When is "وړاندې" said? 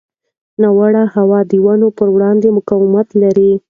2.15-2.47